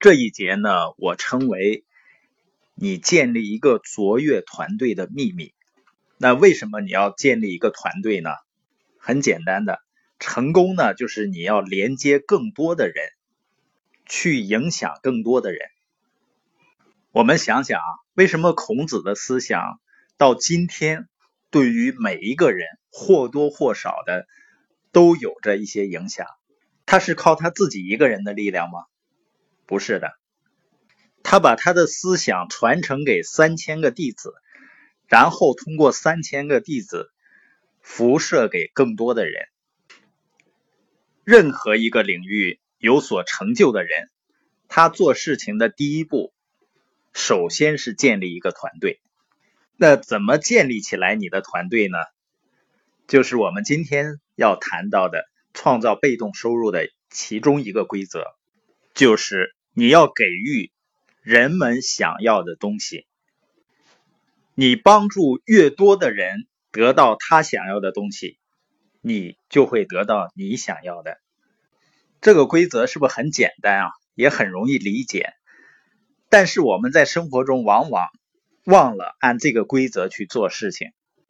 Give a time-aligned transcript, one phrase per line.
[0.00, 1.84] 这一节呢，我称为
[2.74, 5.52] 你建立一个卓越团队的秘密。
[6.16, 8.30] 那为什么你要建立一个团队呢？
[8.98, 9.82] 很简单的，
[10.18, 13.10] 成功呢，就是你要连接更多的人，
[14.06, 15.60] 去影响更多的人。
[17.12, 19.80] 我们想想啊，为什么孔子的思想
[20.16, 21.10] 到今天
[21.50, 24.26] 对于每一个人或多或少的
[24.92, 26.26] 都有着一些影响？
[26.86, 28.84] 他是靠他自己一个人的力量吗？
[29.70, 30.18] 不是的，
[31.22, 34.34] 他把他的思想传承给三千个弟子，
[35.06, 37.12] 然后通过三千个弟子
[37.80, 39.46] 辐射给更多的人。
[41.22, 44.10] 任何一个领域有所成就的人，
[44.66, 46.32] 他做事情的第一步，
[47.12, 49.00] 首先是建立一个团队。
[49.76, 51.96] 那怎么建立起来你的团队呢？
[53.06, 58.24] 就是我们今天要谈到的创造被动收入的其中一个规则，
[58.94, 59.54] 就是。
[59.72, 60.72] 你要给予
[61.22, 63.06] 人们想要的东西，
[64.54, 68.38] 你帮助越多的人得到他想要的东西，
[69.00, 71.18] 你就会得到你想要的。
[72.20, 73.90] 这个规则是不是很简单啊？
[74.14, 75.32] 也很容易理解。
[76.28, 78.08] 但是我们在生活中往往
[78.64, 80.88] 忘了按这个规则去做事情。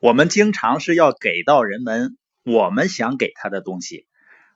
[0.00, 4.06] 我们经常是要给到人们我们想给他的东西，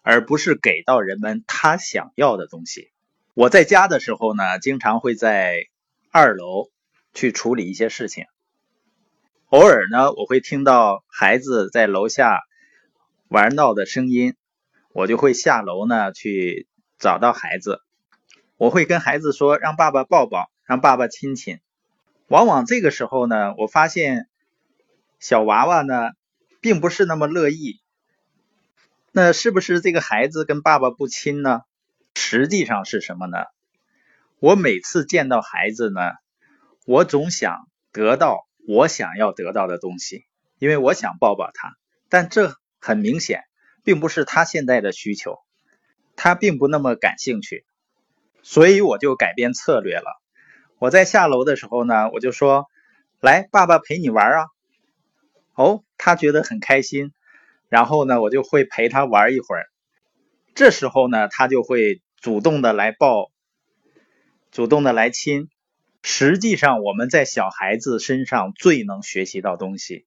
[0.03, 2.91] 而不是给到人们他想要的东西。
[3.37, 5.67] 我在家的时候呢，经常会在
[6.11, 6.71] 二楼
[7.13, 8.25] 去处理一些事情。
[9.51, 12.41] 偶尔呢，我会听到孩子在楼下
[13.29, 14.37] 玩闹的声音，
[14.95, 16.67] 我就会下楼呢去
[16.99, 17.83] 找到孩子。
[18.57, 21.61] 我会跟孩子说：“让爸爸抱抱，让爸爸亲亲。”
[22.29, 24.29] 往往这个时候呢，我发现
[25.21, 26.13] 小娃娃呢
[26.63, 27.83] 并不是那么乐意。
[29.13, 31.61] 那是不是这个孩子跟爸爸不亲呢？
[32.19, 33.45] 实际上是什么呢？
[34.39, 36.01] 我每次见到孩子呢，
[36.87, 40.25] 我总想得到我想要得到的东西，
[40.59, 41.75] 因为我想抱抱他。
[42.09, 43.45] 但这很明显，
[43.85, 45.37] 并不是他现在的需求，
[46.17, 47.67] 他并不那么感兴趣，
[48.43, 50.19] 所以我就改变策略了。
[50.79, 52.67] 我在下楼的时候呢，我就说
[53.21, 54.47] ：“来，爸爸陪你玩啊。”
[55.55, 57.13] 哦，他觉得很开心，
[57.69, 59.67] 然后呢，我就会陪他玩一会儿。
[60.55, 62.01] 这时候呢，他就会。
[62.27, 63.31] 主动的来抱，
[64.51, 65.49] 主动的来亲，
[66.03, 70.07] 实际上我们在小孩子身上最能学习到东西。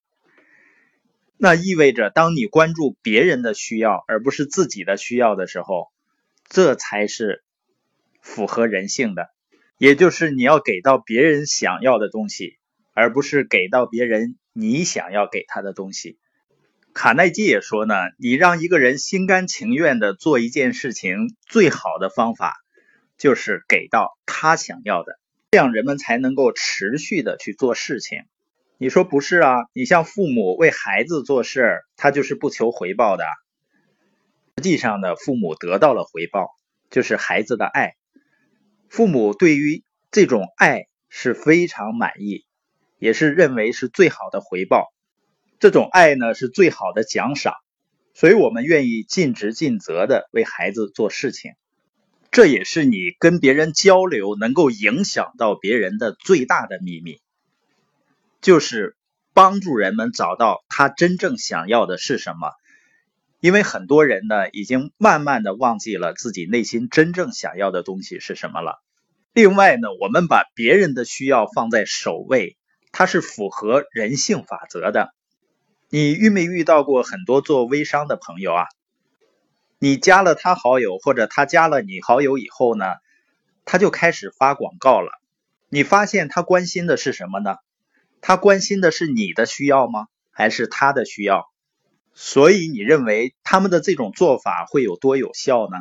[1.38, 5.86] 那意味着，当你关注别人的需要，而不是自己的需要的时候，
[6.46, 7.42] 这才是
[8.20, 9.30] 符合人性的。
[9.78, 12.58] 也就是你要给到别人想要的东西，
[12.92, 16.18] 而不是给到别人你想要给他的东西。
[16.92, 22.56] 卡耐基也说呢，你让一个人心甘情愿的做一件事情，最好的方法
[23.16, 25.18] 就是给到他想要的，
[25.52, 28.24] 这样人们才能够持续的去做事情。
[28.76, 29.54] 你说不是啊？
[29.72, 33.24] 你像父母为孩子做事，他就是不求回报的。
[34.56, 36.48] 实际上呢，父母得到了回报，
[36.90, 37.94] 就是孩子的爱。
[38.88, 42.44] 父母对于这种爱是非常满意，
[42.98, 44.92] 也是认为是最好的回报。
[45.60, 47.52] 这种爱呢是最好的奖赏，
[48.14, 51.52] 所以我们愿意尽职尽责的为孩子做事情。
[52.30, 57.20] 这也是你跟别人交流能够影响到别人的最大的秘密，
[58.40, 58.96] 就是
[59.34, 62.52] 帮助人们找到他真正想要的是什么。
[63.40, 68.82] 因为很多人呢已经慢慢的忘记了自己内心真正想要的东西是什么了。
[69.34, 72.56] 另外呢，我们把别人的需要放在首位，
[72.92, 75.12] 它是符合人性法则的。
[75.92, 78.66] 你遇没遇到过很多做微商的朋友啊？
[79.80, 82.84] 你加了他好友，或者他加了你好友以后呢，
[83.64, 85.10] 他就开始发广告了。
[85.68, 87.56] 你发现他关心的是什么呢？
[88.20, 90.06] 他关心的是你的需要吗？
[90.30, 91.50] 还是他的需要？
[92.14, 95.76] 所以你认为他们的这种做法会有多有效呢？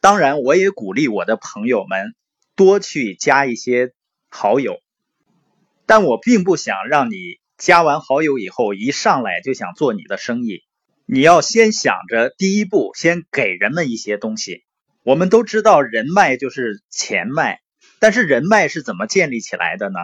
[0.00, 2.14] 当然，我也鼓励我的朋友们
[2.54, 3.92] 多去加一些
[4.28, 4.78] 好友，
[5.84, 7.41] 但我并不想让你。
[7.62, 10.64] 加完好友以后，一上来就想做你的生意，
[11.06, 14.64] 你要先想着第一步，先给人们一些东西。
[15.04, 17.60] 我们都知道人脉就是钱脉，
[18.00, 20.00] 但是人脉是怎么建立起来的呢？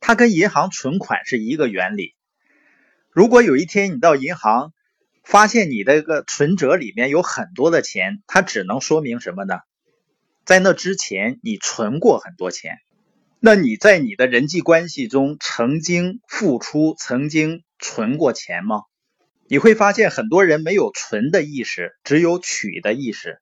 [0.00, 2.14] 它跟银行存款是一个原理。
[3.10, 4.74] 如果有一天你到银行，
[5.24, 9.60] 发现你的个存折里面有很多的钱，它只能说明什么呢？
[10.44, 12.76] 在那之前你存过很多钱。
[13.40, 18.82] 那你在你的人际关系中曾经付出、曾经存过钱吗？
[19.46, 23.40] 你会发现很多人没有存的意识，只有取的意识，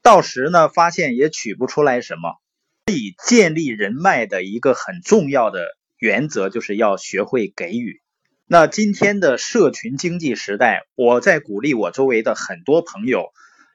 [0.00, 2.40] 到时呢发现也取不出来什么。
[2.86, 8.00] 所以，建立人脉的一个很重要的原则，就是要学会给予。
[8.46, 13.32] 那今天的社群经济时代，我在鼓励我周围的很多朋友，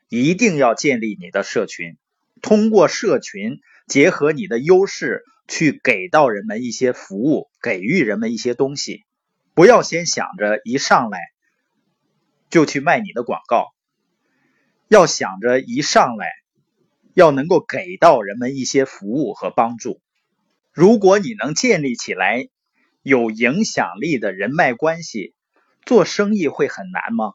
[0.08, 1.98] 一定要建立你的社群，
[2.42, 9.06] 通过社群结合你的优势，去给到人们一些服务，给予人们一些东西。
[9.54, 11.20] 不要先想着一上来
[12.50, 13.74] 就去卖你的广告，
[14.88, 16.28] 要想着一上来。
[17.14, 20.00] 要能够给到人们一些服务和帮助。
[20.72, 22.48] 如果你能建立起来
[23.02, 25.34] 有影响力的人脉关系，
[25.84, 27.34] 做生意会很难吗？